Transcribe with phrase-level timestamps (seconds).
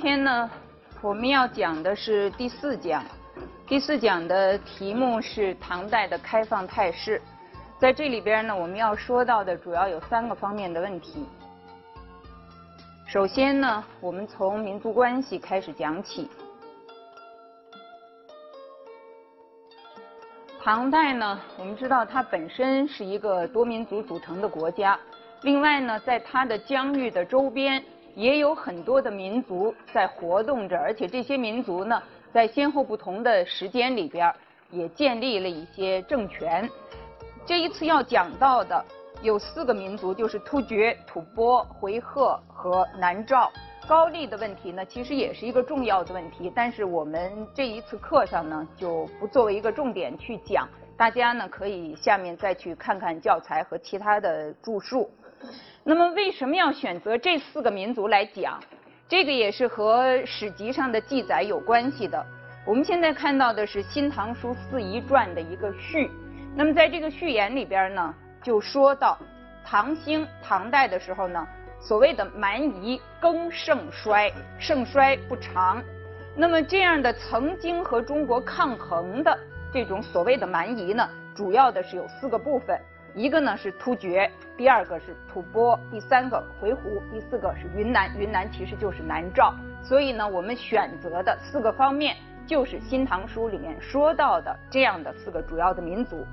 [0.00, 0.48] 今天呢，
[1.02, 3.04] 我们要讲的是第四讲。
[3.66, 7.20] 第四讲的题目是唐代的开放态势。
[7.80, 11.26] 在这里边呢，我们要说到的主要有三个方面的问题。
[13.08, 16.30] 首先呢，我们从民族关系开始讲起。
[20.60, 24.96] 唐代呢，我们知道它本身是一个多民族组成的国家，
[25.42, 27.82] 另外呢，在它的疆域的周边。
[28.14, 34.32] 也有很多的民族在活动着，而且这些民族呢，在先后不同的时间里边，
[34.70, 36.68] 也建立了一些政权。
[37.46, 38.84] 这一次要讲到的
[39.22, 43.50] 有四个民族，就是突厥、吐蕃、回纥和南诏。
[43.88, 50.68] 高丽的问题呢，其实也是一个重要的问题，但是我们这一次课上呢，就不作为一个重点去讲。
[50.94, 55.10] 大家呢，可以下面再去看看教材和其他的著述。
[55.88, 58.60] 那么为什么要选择这四个民族来讲？
[59.08, 62.22] 这个也是和史籍上的记载有关系的。
[62.66, 66.10] 我们现在看到的是《新唐书四夷传》的一个序。
[66.54, 69.16] 那么在这个序言里边呢，就说到
[69.64, 71.48] 唐兴唐代的时候呢，
[71.80, 75.82] 所谓的蛮夷更盛衰，盛衰不长。
[76.36, 79.38] 那么这样的曾经和中国抗衡的
[79.72, 82.78] 这种所谓的蛮夷呢，主要的是有四个部分。
[83.18, 88.08] 一个呢是突厥，第二个是吐蕃，第三个回鹘，第四个是云南。
[88.16, 89.52] 云南其实就是南诏，
[89.82, 92.14] 所以呢，我们选择的四个方面
[92.46, 96.24] 就是《新唐书》里面说到的这样的四个主要的民族。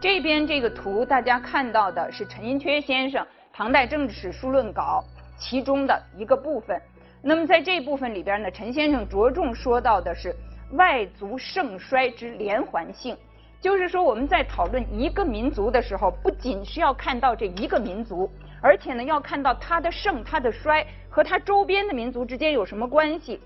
[0.00, 3.22] 这边这个图大家看到的是陈寅恪先生
[3.52, 5.04] 《唐代政治史书论稿》
[5.40, 6.82] 其中的一个部分。
[7.22, 10.34] 那么在这部分里边呢，陈先生着重说到的是
[10.72, 13.16] 外族盛衰之连环性。
[13.60, 18.30] 就是说，我们在讨论一个民族的时候，不仅是要看到这一个民族，
[18.60, 23.40] 而且呢，要看到它的盛、它的衰和它周边的民族之间有什么关系。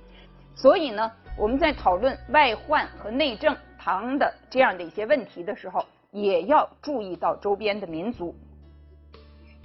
[0.55, 8.35] 所以呢，我们在讨论外患和内政、唐的这样的一些问题的时候，也要注意到周边的民族。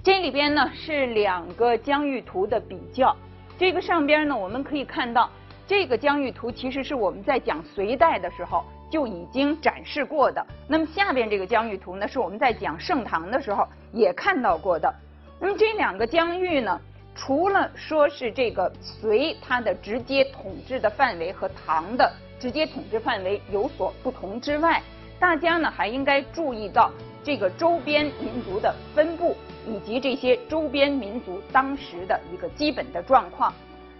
[0.02, 3.14] 这里边呢是两个疆域图的比较。
[3.58, 5.28] 这个上边呢，我们可以看到，
[5.66, 8.64] 这个疆域图其实是我们在讲隋代的时候。
[8.90, 10.44] 就已经展示过的。
[10.68, 14.92] 那么下边这个疆域图呢，是我们在讲盛唐的时候也看到过的。
[15.40, 16.80] 那么这两个疆域呢，
[17.14, 24.82] 除了说是这个隋它的直接统治的范围和唐的直接统治范围有所不同之外，
[25.18, 26.90] 大家呢还应该注意到
[27.24, 29.36] 这个周边民族的分布
[29.66, 33.52] 以及这些周边民族当时的一个基本的状况。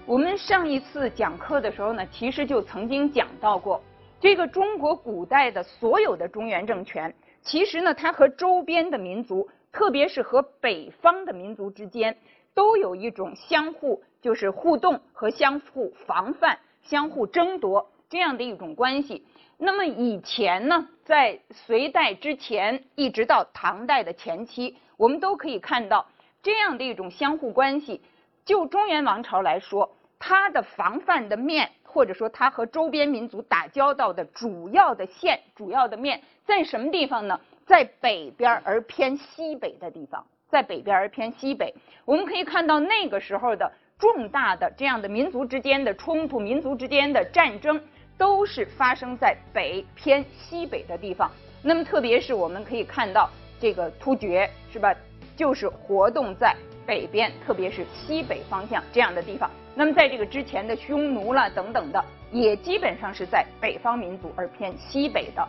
[0.06, 3.82] 我们上一次讲课的时候呢，其实就曾经讲到过。
[4.18, 12.16] 这个中国古代的所有的中原政权，其实呢，它和周边的民族，特别是和北方的民族之间，
[12.54, 19.26] 都有一种相互就是互动和相互防范、相互争夺这样的一种关系。
[19.58, 26.06] 那么以前呢，在隋代之前，一直到唐代的前期，我们都可以看到
[26.42, 28.00] 这样的一种相互关系。
[28.44, 31.70] 就中原王朝来说，它的防范的面。
[31.82, 37.40] 或者说，它和周边民族打交道的主要的线、主要的面在什么地方呢？
[37.64, 41.74] 在北边而偏西北的地方，在北边而偏西北。
[42.04, 47.80] 我们可以看到那个时候的重大的这样的民族之间的冲突、民族之间的战争，
[48.18, 51.30] 都是发生在北偏西北的地方。
[51.62, 54.94] 那么，特别是我们可以看到这个突厥，是吧？
[55.34, 56.54] 就是活动在
[56.86, 59.50] 北边，特别是西北方向这样的地方。
[59.74, 65.46] 那么，在这个之前的匈奴了等等的，也基本上是在北方民族而偏西北的。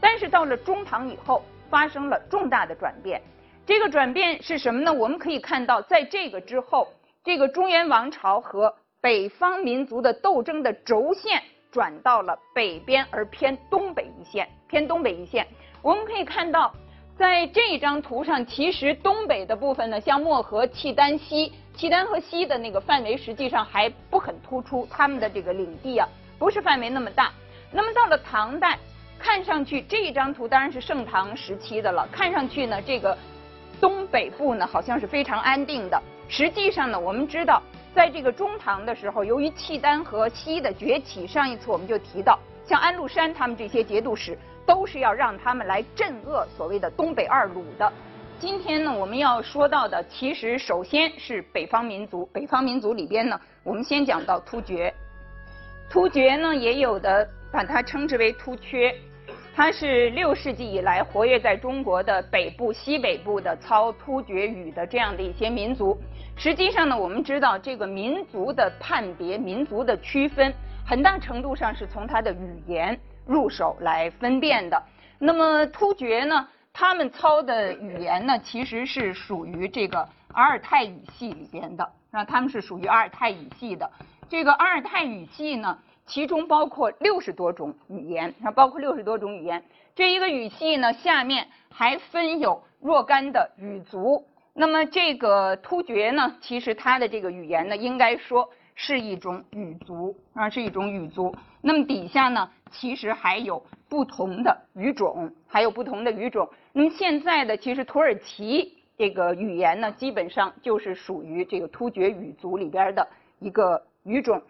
[0.00, 3.22] 但是到了中唐以后，发生了重大的转变。
[3.64, 4.92] 这个转变是什么呢？
[4.92, 6.88] 我们可以看到，在这个之后，
[7.22, 11.40] 这个中原王朝和北方民族的斗争的轴线
[11.70, 15.46] 转到了北边而偏东北一线，偏东北一线。
[15.82, 16.74] 我们可以看到，
[17.20, 21.52] 在这张图上，其实东北的部分呢，像漠河、契丹西。
[21.76, 26.08] 契丹和西的那个范围实际上还不很突出，他们的这个领地啊
[26.38, 27.30] 不是范围那么大。
[27.70, 28.78] 那么到了唐代，
[29.18, 33.16] 看上去这张图当然是盛唐时期的了，看上去呢这个
[33.82, 36.02] 东北部呢好像是非常安定的。
[36.26, 37.62] 实际上呢，我们知道
[37.94, 47.92] 在这个中唐的时候，由于契丹和西的崛起，上一次我们就提到，像安禄山他们这些节度使都是要让他们来镇遏所谓的东北二鲁的。
[48.38, 52.24] 今天呢，我们要说到的，其实首先是北方民族。
[52.32, 54.92] 北方民族里边呢，我们先讲到突厥。
[55.90, 58.94] 突厥呢，也有的把它称之为突厥。
[59.54, 65.98] 它是六世纪以来活跃在中国的北部、西北部的操突厥语的这样的一些民族。
[66.36, 70.54] 实际上呢，我们知道这个民族的判别、民族的区分，
[70.86, 72.98] 很大程度上是从它的语言
[73.30, 74.82] 入手来分辨的。
[75.20, 83.88] 那么突厥呢，他们操的语言呢，其实是属于这个阿尔泰语系里边的，啊，他们是属于阿尔泰语系的。
[84.28, 89.62] 这个阿尔泰语系呢，其中包括六十多种语言，啊，包括六十多种语言。
[89.94, 94.26] 这一个语系呢，下面还分有若干的语族。
[94.54, 98.50] 那么这个突厥呢，其实它的这个语言呢，应该说
[98.82, 101.36] 是一种语族啊，是一种语族。
[101.60, 106.48] 那么底下呢，其实还有不同的语种，还有不同的语种。
[106.72, 113.06] 那么现在的其实土耳其这个语言呢，基本上就是属于这个突厥语族里边的
[113.38, 114.40] 一个语种。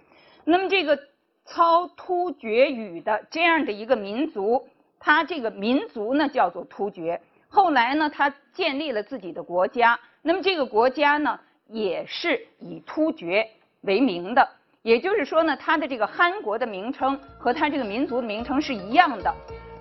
[0.45, 0.97] 那么这个
[1.45, 4.69] 操突厥语的这样的一个民族，
[5.01, 7.21] 它这个民族呢叫做突厥。
[7.49, 9.99] 后来呢，他建立了自己的国家。
[10.23, 13.51] 那么这个国家呢，也是以突厥
[13.83, 14.49] 为名的。
[14.83, 19.35] 也就是说呢，它的这个汗国的名称和它这个民族的名称是一样的。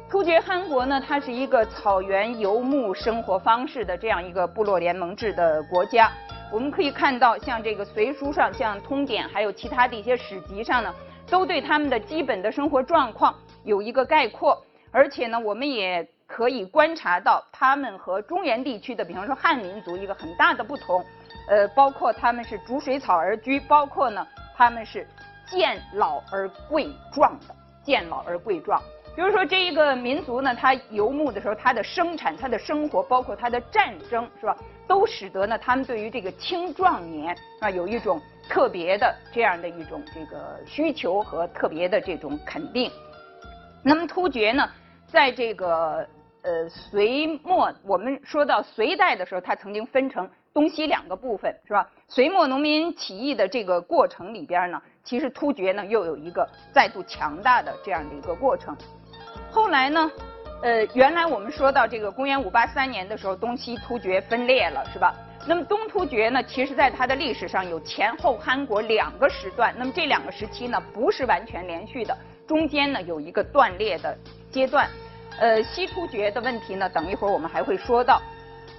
[0.09, 6.11] 突厥汗国呢，它是一个草原游牧生活方式的这样一个部落联盟制的国家。
[6.51, 10.93] 我们可以看到，像这个隋书上、像通典，还有其他的一些史籍上呢，
[11.29, 14.61] 都对他们的基本的生活状况有一个概括。
[14.91, 16.07] 而且呢，我们也。
[16.29, 21.03] 可以观察到他们和中原地区的，比方说汉民族一个很大的不同，
[21.49, 25.07] 呃，包括他们是逐水草而居，包括呢他们是
[25.47, 28.79] 见老而贵壮的，见老而贵壮。
[29.15, 34.55] 比如说这一个民族呢，它游牧的时候，它的生产、它的生活，包括它的战争，是吧，
[34.87, 42.89] 都使得呢他们对于这个青壮年啊有一种特别的这样的一种这个需求和特别的这种肯定。
[43.83, 44.69] 那么突厥呢，
[45.07, 46.07] 在这个
[46.41, 51.89] 呃，隋末我们说到隋代的时候，它曾经分成东西两个部分，是吧？
[52.07, 58.75] 隋末农民起义的这个过程里边呢，其实突厥呢又有一个再度强大的这样的一个过程。
[59.51, 60.09] 后来呢，
[60.63, 65.13] 呃，原来我们说到这个公元五八三年的时候，东西突厥分裂了，是吧？
[65.45, 74.17] 那么东突厥呢，其实在它的历史上有前后汗国两个时段，那么这两个时期呢不是完全连续的，中间呢有一个断裂的
[74.49, 74.89] 阶段。
[75.39, 78.21] 呃，西突厥的问题呢，等一会儿我们还会说到。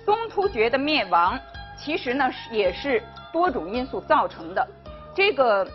[0.04, 1.38] 东突厥的灭亡，
[1.76, 3.02] 其实呢是也是
[3.32, 4.66] 多种因素造成的。
[5.14, 5.66] 这个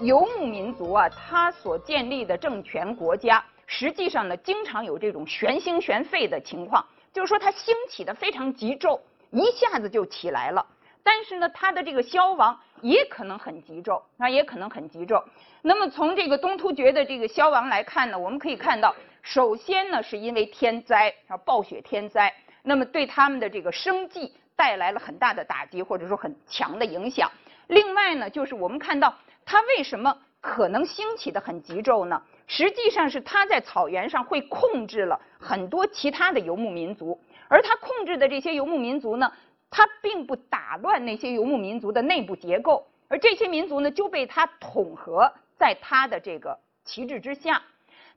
[0.00, 10.64] 游牧民族啊，他所建立的政权国家，实际上呢，经常有这种旋兴旋废的情况，就是说它兴起的非常急骤，一下子就起来了。
[11.02, 15.24] 但是呢，它的这个消亡也可能很急骤，那也可能很急骤。
[15.62, 18.94] 那么从这个东突厥的这个消亡来看呢，我们可以看到。
[19.20, 27.30] 首先呢，是因为天灾啊，暴雪天灾，那么对他们的这个生计带来了很大的打击，或者说很强的影响。
[27.66, 29.14] 另外呢，就是我们看到
[29.44, 32.22] 它为什么可能兴起的很急骤呢？
[32.46, 39.30] 实际上是它在草原上会控制了很多其他的游牧民族，而它控制的这些游牧民族呢，
[39.70, 47.62] 它并不打乱那些游牧民族的内部结构，而这些民族呢就被它统合在它的这个旗帜之下。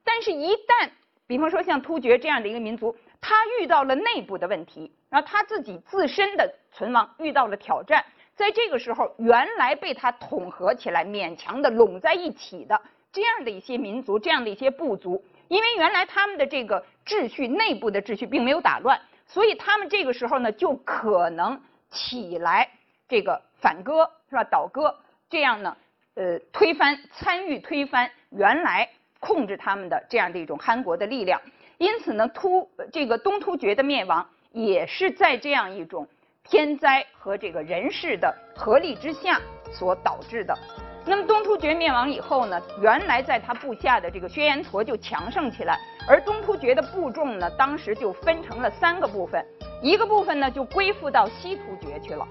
[0.04, 0.90] 但是，一旦
[1.28, 8.04] 比方说，像突厥这样的一个民族，他遇到了内部的问题，然后他自己自身的存亡遇到了挑战，
[8.36, 12.82] 在这个时候，原来被他统合起来、勉强的拢在一起的
[13.14, 19.00] 这样的一些民族、这样的一些部族，因为原来他们的这个秩序、内部的秩序并没有打乱，
[19.32, 22.70] 所以他们这个时候呢，就可能起来
[23.08, 24.44] 这个反戈，是吧？
[24.44, 24.94] 倒戈，
[25.30, 25.78] 这样呢，
[26.16, 28.90] 呃，推翻、参与推翻原来。
[29.24, 31.40] 控制他们的这样的一种汗国的力量，
[31.78, 36.08] 因此呢，突这个东突厥的灭亡也是在这样一种
[36.44, 39.40] 天灾和这个人事的合力之下
[39.72, 40.58] 所导致的。
[41.06, 49.44] 那么东突厥灭亡以后呢，原来在他部下的这个薛延陀就强盛起来，而东突厥的部众呢，当时就分成了三个部分，
[49.82, 52.28] 一个部分呢就归附到西突厥去了，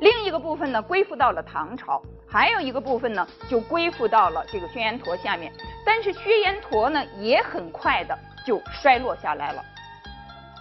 [0.00, 2.00] 另一个部分呢归附到了唐朝。
[2.28, 5.52] 还有一个部分呢，就归附到了这个薛延陀下面，
[5.84, 9.64] 但是薛延陀呢，也很快的就衰落下来了。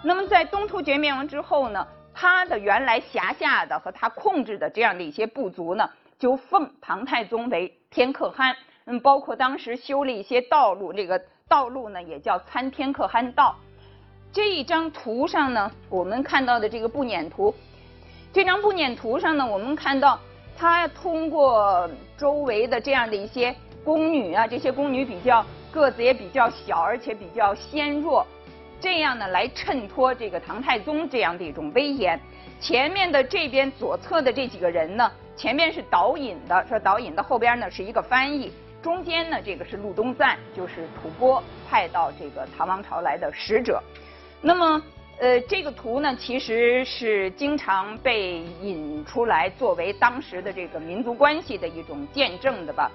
[0.04, 5.88] 那么在东突厥灭亡之后呢，他的原来辖下的和他控制的这样的一些部族呢，
[6.20, 13.56] 就奉唐太宗为天可汗，嗯，包括当时修了一些道路，这个道路呢也叫参天可汗道。
[14.32, 17.56] 这一张图上呢，我们看到的这个步辇图，
[18.32, 20.20] 这张步辇图上呢，我们看到。
[20.62, 28.28] 他通过周围的这样的一些宫女啊，这些宫女比较个子也比较小，而且比较纤弱，
[28.82, 32.20] 这样呢来衬托这个唐太宗这样的一种威严。
[32.60, 35.10] 前面的这边左侧的这几个人呢，
[35.40, 43.82] 前面是导引的，说导引的后边呢是一个翻译，中间呢这个是禄东赞，就是吐蕃派到这个唐王朝来的使者。
[44.42, 44.84] 那么，
[45.18, 52.92] 呃，这个图呢其实是经常被引出来作为当时的这个民族关系的一种见证的吧。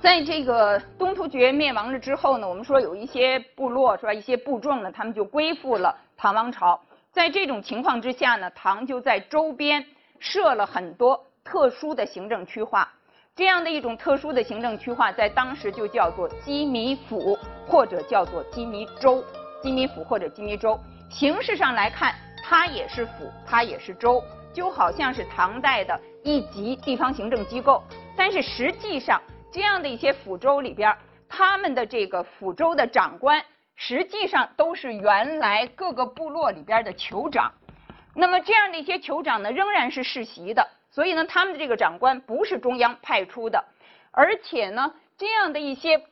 [0.00, 6.80] 在这个东突厥灭亡了之后呢，我们说有一些部落是吧，一些部众呢，他们就归附了唐王朝。
[7.12, 9.84] 在这种情况之下呢，唐就在周边
[10.18, 12.88] 设了很多特殊的行政区划。
[13.34, 19.22] 这样的一种特殊的行政区划，在当时就叫做羁縻府，或者叫做羁縻州。
[19.62, 20.78] 羁縻府或者羁縻州，
[21.10, 24.22] 形式上来看，它也是府，它也是州，
[24.52, 27.82] 就好像是唐代的一级地方行政机构。
[28.16, 29.20] 但是实际上，
[29.52, 30.96] 这样的一些府州里边，
[31.28, 33.44] 他们的这个府州的长官，
[33.76, 37.52] 实际上都是原来各个部落里边的酋长。
[38.18, 43.64] 那么这样的一些酋长呢，仍然是世袭的，所以呢，他们的这个长官不是中央派出的，
[44.10, 46.04] 而且呢，这样的一些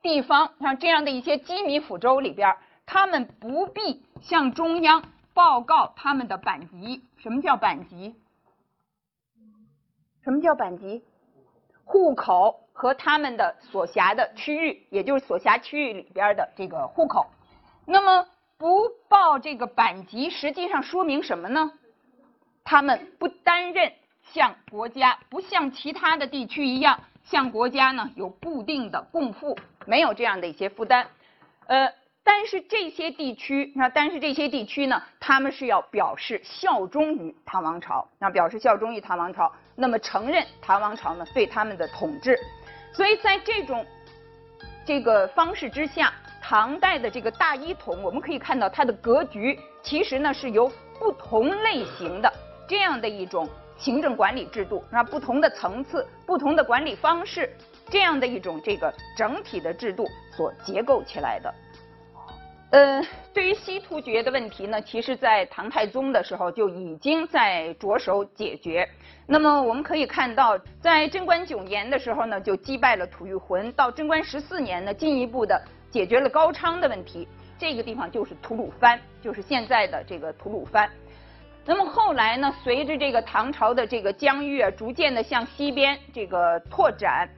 [0.00, 5.02] 地方，像这样的一些羁縻府州里边，他们不必向中央
[5.34, 7.02] 报告他们的版籍。
[7.18, 8.14] 什么叫版籍？
[10.22, 11.04] 什么叫版籍？
[11.84, 12.66] 户口。
[12.72, 17.26] 和他们的所辖的区域，也就是所辖区域里边的这个户口，
[17.84, 18.26] 那么
[18.60, 21.72] 不报这个版籍，实际上说明什么呢？
[22.62, 23.90] 他们不担任
[24.22, 31.08] 向国家，不像其他的地区一样，向国家呢有固定的供赋，没有这样的一些负担，
[31.68, 31.90] 呃。
[32.22, 42.38] 但是这些地区，那但是这些地区呢，他们是要表示效忠于唐王朝，那表示效忠于唐王朝，那么承认唐王朝呢对他们的统治。
[42.92, 43.84] 所以在这种
[44.84, 46.12] 这个方式之下，
[46.50, 52.32] 唐代的这个大一统，我们可以看到它的格局其实呢是由不同类型的
[52.66, 57.48] 这样的一种行政管理制度，啊，不同的层次、不同的管理方式
[57.88, 61.54] 这样的一种这个整体的制度所结构起来的。
[62.72, 63.00] 呃，
[63.32, 68.88] 对于西突厥的问题呢，其实，在唐太宗的时候就已经在着手解决。
[69.24, 77.26] 那么，我们可以看到，在贞观九年的时候呢，就击败了吐谷浑；到贞观十四年呢，进一步的解决了高昌的问题。
[77.58, 80.90] 这个地方就是吐鲁番，就是现在的这个吐鲁番。
[81.66, 87.28] 那么后来呢，随着这个唐朝的这个疆域啊，逐渐的向西边这个拓展，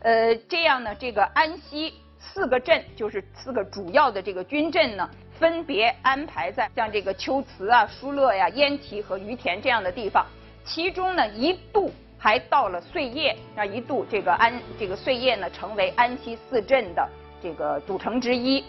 [0.00, 1.94] 呃，这样呢，这个安西。
[2.24, 10.24] 四个镇就是四个主要的这个军镇呢，分别安排在像这个龟兹啊、疏勒呀、燕齐和于田这样的地方。
[10.64, 17.08] 其中呢，一度还到了碎叶，啊，一度这个安这个碎叶呢，成为安西四镇的
[17.42, 18.64] 这个组成之一。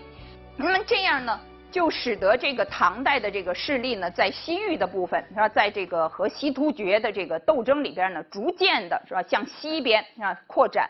[0.58, 1.40] 那么这样呢，
[1.72, 10.90] 就使得这个唐代的这个势力呢，在西域的部分，是吧，在这个和西突厥的这个斗争里边呢，逐渐的是吧，向西边啊扩展。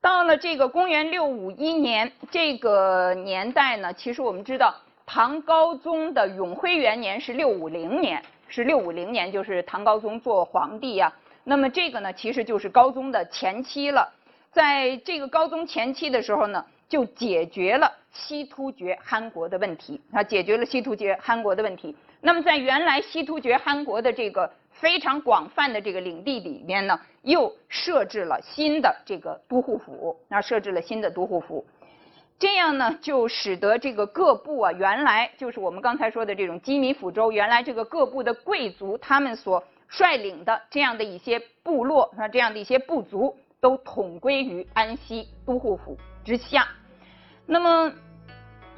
[0.00, 11.12] 到了这个公元六五一年这个年代呢，其实我们知道唐高宗的永徽元年是六五零年，是六五零年，就是唐高宗做皇帝呀。
[11.44, 14.08] 那么这个呢，其实就是高宗的前期了。
[14.52, 21.94] 在这个高宗前期的时候呢，就解决了西突厥汗国的问题啊，解决了西突厥汗国的问题。
[22.20, 24.50] 那么在原来西突厥汗国的这个。
[24.80, 31.66] 非常广泛的这个领地里面呢，又设置了新的这个都护府，那设置了新的都护府，
[32.38, 46.66] 这样呢，就使得这个各部啊，原来就是我们刚才说的这种羁縻府州，原来这个各部的贵族他们所率领的这样的一些部落，那这样的一些部族，都统归于安西都护府之下。
[47.46, 47.92] 那么，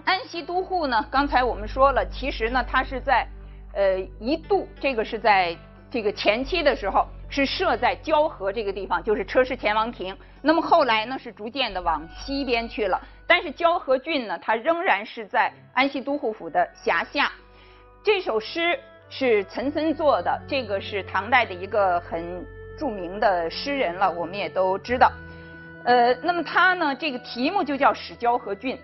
[0.05, 3.27] 安西都护呢，刚才我们说了，其实呢，它是在
[3.75, 5.57] 呃一度，这个是在。
[5.93, 10.17] 这个前期的时候是设在交河这个地方，就是车师前王庭。
[10.41, 13.01] 那么后来呢，是逐渐的往西边去了。
[13.27, 17.33] 但是交河郡呢，它仍然是在安西都护府的辖下。
[18.05, 22.47] 这首诗是岑参作的，这个是唐代的一个很
[22.81, 25.13] 著名的诗人了，我们也都知道。
[25.85, 28.75] 呃，那么他呢，这个题目就叫《史交河郡》。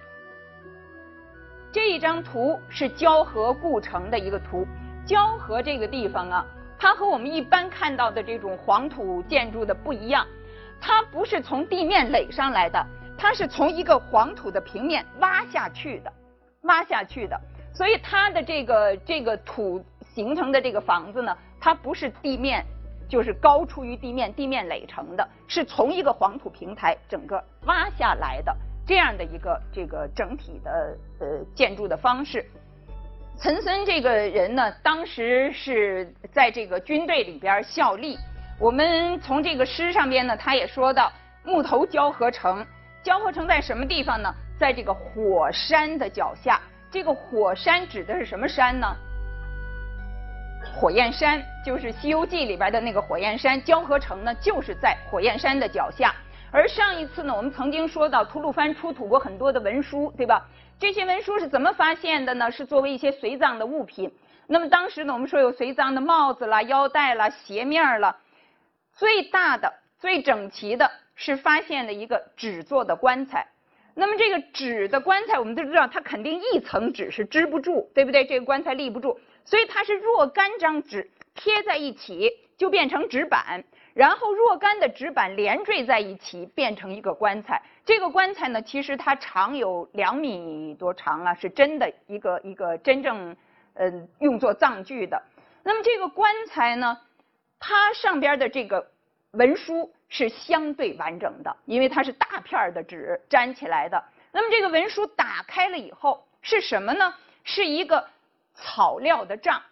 [1.73, 4.67] 这一张图是交河故城的一个图。
[5.07, 6.47] 交河这个地方啊。
[6.79, 10.27] 它和我们一般看到的这种黄土建筑的不一样，
[10.79, 12.87] 它不是从地面垒上来的，
[13.17, 16.13] 它是从一个黄土的平面挖下去的，
[16.65, 17.41] 挖下去的。
[17.73, 19.83] 所以它的这个这个土
[20.15, 22.63] 形成的这个房子呢，它不是地面，
[23.09, 28.55] 就是高出于地面地面垒成的，是从一个黄土平台整个挖下来的
[28.87, 32.45] 这样的一个这个整体的呃建筑的方式。
[33.39, 38.19] 岑参这个人呢，当时是在这个军队里边效力。
[38.59, 41.13] 我们从这个诗上边呢，他也说到
[41.45, 42.65] 木头交合城，
[43.03, 44.35] 交合城在什么地方呢？
[44.59, 46.61] 在这个火山的脚下。
[46.91, 48.97] 这个火山指的是什么山呢？
[50.75, 53.63] 火焰山，就是《西游记》里边的那个火焰山。
[53.63, 56.15] 交合城呢，就是在火焰山的脚下。
[56.51, 60.47] 而上一次呢，我们曾经说到吐鲁番出土过很多的文书，对吧？
[60.79, 62.51] 这些文书是怎么发现的呢？
[62.51, 64.13] 是作为一些随葬的物品。
[64.47, 68.17] 那么当时呢，我们说有随葬的帽子啦、腰带啦、鞋面啦。
[68.93, 73.47] 最大的、最整齐的是发现了一个纸做的棺材。
[73.95, 78.27] 那么这个纸的棺材，我们都知道它肯定一层纸是支不住，对不对？
[78.27, 83.65] 这个棺材立不住，所以它是若干张纸贴在一起就变成纸板。
[83.95, 87.63] 然后若干的纸板连缀在一起，变成一个棺材。
[87.83, 93.35] 这个棺材呢，其实它长有两米多长啊，是真的一个一个真正
[93.73, 95.23] 嗯用作葬具的。
[95.63, 96.99] 那么这个棺材呢，
[97.59, 98.87] 它上边的这个
[99.31, 104.05] 文书是相对完整的，因为它是大片的纸粘起来的。
[104.31, 107.15] 那么这个文书打开了以后是什么呢？
[107.45, 108.07] 是一个
[108.57, 109.63] 草料的账。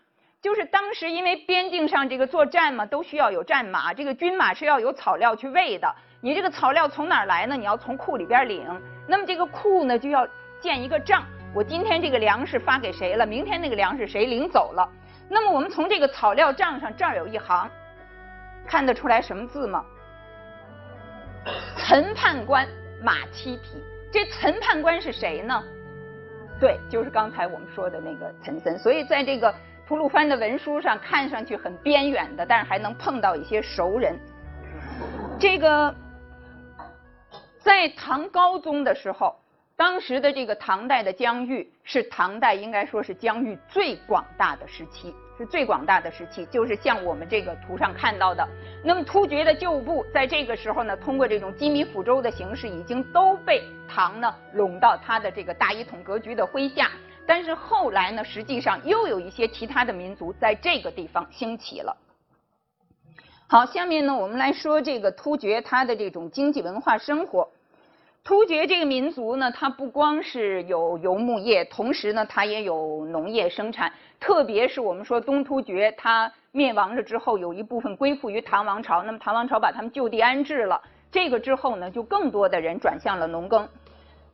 [0.40, 5.92] 就是当时因为边境上这个作战嘛，都需要有战马，这个军马是要有草料去喂的。
[6.20, 7.56] 你这个草料从哪儿来呢？
[7.56, 8.66] 你要从库里边领。
[9.08, 10.28] 那么这个库呢，就要
[10.60, 11.24] 建一个账。
[11.54, 13.24] 我今天这个粮食发给谁了？
[13.24, 14.86] 明天那个粮食谁领走了？
[15.30, 17.70] 那么我们从这个草料账上这儿有一行，
[18.66, 19.82] 看得出来什么字吗？
[21.76, 22.68] 岑判官
[23.02, 23.82] 马七匹。
[24.12, 25.64] 这岑判官是谁呢？
[26.64, 28.78] 对，就是刚才我们说的那个岑参。
[28.78, 29.54] 所以在这个。
[29.86, 34.18] 吐鲁番的文书上看上去很边远的，但是还能碰到一些熟人。
[35.38, 35.94] 这个
[37.58, 39.36] 在唐高宗的时候，
[39.76, 48.48] 当时的这个唐代的疆域是唐代应该说是疆域最广大的时期，是最广大的时期，就是像我们这个图上看到的。
[48.84, 56.90] 那么突厥的旧部在这个时候呢，通过这种鸡米辅州的形式，已经都被唐呢拢到他的这个大一统格局的麾下。
[57.26, 61.96] 但是后来呢，实际上又有一些其他的民族在这个地方兴起了。
[63.46, 67.48] 好，下面呢，我们来说这个突厥它的这种经济文化生活。
[68.24, 73.92] 突厥这个民族呢，它不光是有游牧业，同时呢，它也有农业生产。
[74.18, 80.80] 特别是我们说东突厥，它灭亡了之后，有一部分归附于唐王朝，那么唐王朝把他们就地安置了。
[81.12, 83.68] 这个之后呢，就更多的人转向了农耕。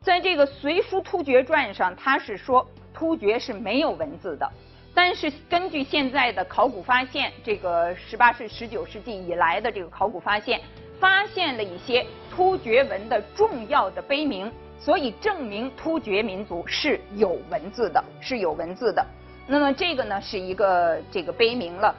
[0.00, 2.66] 在这个《隋书突厥传》上，他是说。
[2.92, 4.50] 突厥是没有文字的，
[4.92, 10.61] 但是根据现在的考古发现，这个十八世、十九世纪以来的这个考古发现，
[11.00, 19.04] 发现了一些突厥文的重要的碑铭，所以证明突厥民族是有文字的，是有文字的。
[19.46, 21.94] 那么这个呢是一个这个碑铭了，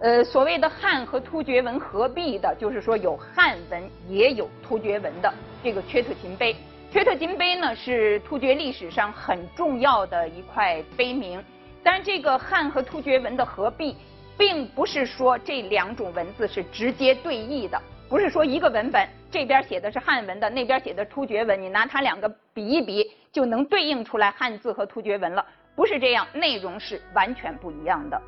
[0.00, 6.56] 呃，所谓的汉和突厥文合璧的，就是说有汉文也有突厥文的这个缺特勤碑。
[6.90, 11.40] 缺特勤碑呢是突厥历史上很重要的一块碑铭，
[11.84, 13.94] 但是这个汉和突厥文的合璧，
[14.36, 25.46] 并不是说这两种文字是直接对译的，不是说一个文本这边写的是汉文的，那边写的突厥文，你拿它两个比一比就能对应出来汉字和突厥文了，
[25.76, 28.20] 不是这样，内容是完全不一样的。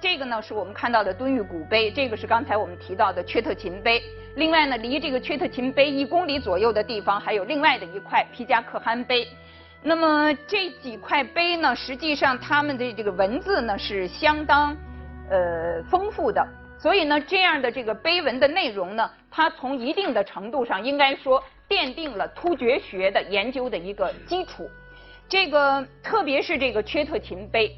[0.00, 4.02] 这个呢是我们看到的敦玉古碑，这个是刚才我们提到的缺特勤碑。
[4.34, 9.28] 另外呢，离这个缺特勤碑一公里左右的地方，还有另外的一块皮加可汗碑。
[9.84, 14.76] 那么这几块碑呢，实际上他们的这个文字呢是相当
[15.30, 16.44] 呃丰富的。
[16.78, 24.68] 所以呢，这样的这个碑文的内容呢，它从一定的程度上应该说奠定了突厥学的研究的一个基础。
[25.28, 27.76] 这个特别是这个缺特勤碑。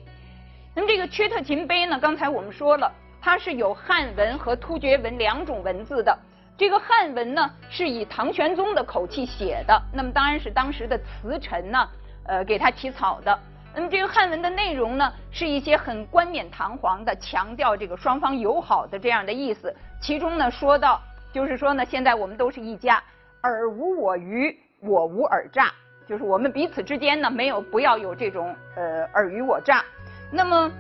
[0.75, 1.99] 那么这个缺特勤碑呢？
[1.99, 6.17] 刚才我们说了，它是有汉文和突厥文两种文字的。
[6.57, 11.89] 这个汉文呢，是以唐玄宗的口气写的，那么当然是当时的词臣呢，
[12.27, 13.39] 呃，给他起草的。
[13.75, 19.75] 那么这个汉文的内容呢，是一些很冠冕堂皇的，强调这个双方友好的这样的意思。
[20.01, 21.01] 其中呢，说到
[21.33, 23.03] 就是说呢，现在我们都是一家，
[23.43, 25.71] 尔无我虞，我无尔诈，
[26.09, 29.85] 就是我们彼此之间呢，没有不要有这种呃尔虞我诈。
[30.33, 30.71] 那么，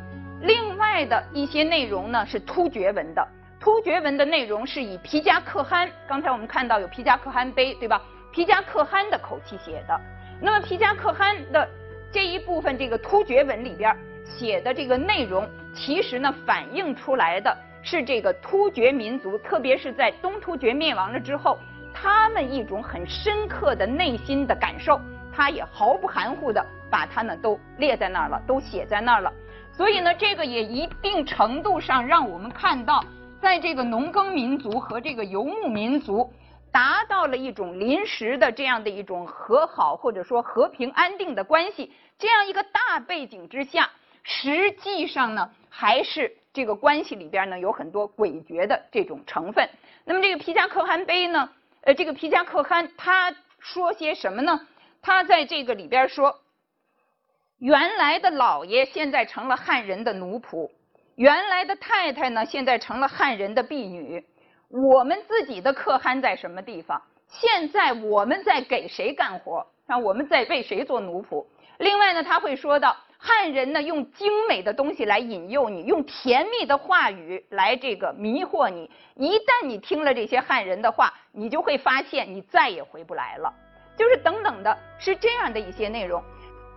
[0.40, 3.27] 另外的一些内容呢是突厥文的。
[3.61, 8.01] 突厥文的内容是以皮加可汗，刚才我们看到有皮加可汗碑，对吧？
[8.33, 10.01] 皮加可汗的口气写的。
[10.40, 11.68] 那么皮加可汗的
[12.10, 13.94] 这一部分这个突厥文里边
[14.24, 21.58] 写的这个内容，其实呢反映出来的是这个突厥民族，特别是在东突厥灭亡了之后，
[21.92, 25.00] 他们一种很深刻的内心的感受，
[25.32, 29.32] 他也毫不含糊的把它呢都列在那儿了，都写在那儿了。
[29.70, 33.04] 所以呢，这个也一定程度上让我们看到，
[33.40, 36.28] 在这个农耕民族和这个游牧民族
[36.72, 43.90] 达到了一种临时的这样的一种和好或者说和平安定的关系，这样一个大背景之下，
[44.22, 49.68] 实际上呢，还是这个关系里边呢有很多诡谲的这种成分。
[50.04, 51.50] 那么这个皮加可汗碑呢？
[51.83, 54.66] 呃，这个皮加可汗他说些什么呢？
[55.00, 56.40] 他在这个里边说，
[57.59, 60.70] 原来的老爷现在成了汉人的奴仆，
[61.14, 64.24] 原来的太太呢现在成了汉人的婢女。
[64.68, 67.00] 我们自己的可汗在什么地方？
[67.26, 69.66] 现在我们在给谁干活？
[69.87, 71.44] 啊，我们在为谁做奴仆？
[71.78, 72.96] 另外呢，他会说到。
[73.20, 78.88] 汉人呢，用精美的东西来引诱你，用甜蜜的话语来这个迷惑你。
[79.16, 83.52] 一旦你听了这些汉人的话，你就会发现你再也回不来了。
[83.96, 86.22] 就是等等的，是这样的一些内容。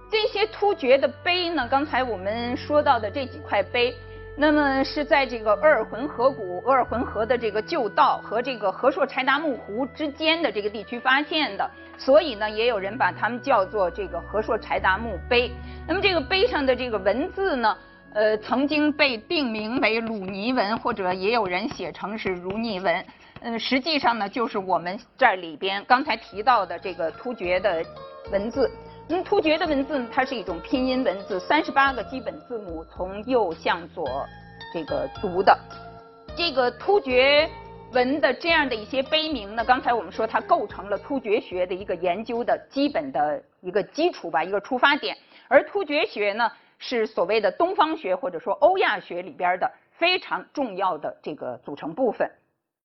[0.09, 3.93] 这些突厥的碑呢，刚才我们说到的这几块碑。
[4.37, 15.51] 那么是在这个额尔浑河谷、额尔浑河的这个旧道和这个和硕柴达木湖之间的这个地区发现的，所以呢，也有人把它们叫做这个和硕柴达木碑。
[15.87, 17.77] 那么这个碑上的这个文字呢，
[18.13, 23.05] 呃，曾经被定名为鲁尼文，或者也有人写成是如尼文。
[23.41, 27.83] 嗯，实际上呢，就是我们这里边刚才提到的这个突厥的
[28.31, 28.71] 文字。
[29.13, 34.25] 嗯，突厥的文字它是一种拼音文字，三十八个基本字母从右向左
[34.73, 35.53] 这个读的。
[36.33, 37.49] 这个突厥
[37.91, 45.17] 文的这样的一些碑名呢，刚才我们说它构成了突厥学的一个研究的基本的一个基础吧，一个出发点。
[45.49, 52.31] 而突厥学呢，是所谓的东方学或者说欧亚学里边的非常重要的这个组成部分。